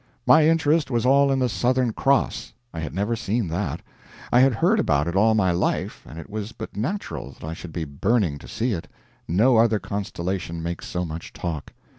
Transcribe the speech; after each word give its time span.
My 0.25 0.47
interest 0.47 0.89
was 0.89 1.05
all 1.05 1.31
in 1.31 1.37
the 1.37 1.47
Southern 1.47 1.93
Cross. 1.93 2.53
I 2.73 2.79
had 2.79 2.91
never 2.91 3.15
seen 3.15 3.47
that. 3.49 3.83
I 4.33 4.39
had 4.39 4.53
heard 4.55 4.79
about 4.79 5.07
it 5.07 5.15
all 5.15 5.35
my 5.35 5.51
life, 5.51 6.03
and 6.09 6.17
it 6.17 6.27
was 6.27 6.53
but 6.53 6.75
natural 6.75 7.29
that 7.33 7.43
I 7.43 7.53
should 7.53 7.71
be 7.71 7.83
burning 7.85 8.39
to 8.39 8.47
see 8.47 8.73
it. 8.73 8.87
No 9.27 9.57
other 9.57 9.77
constellation 9.77 10.63
makes 10.63 10.87
so 10.87 11.05
much 11.05 11.33
talk. 11.33 11.71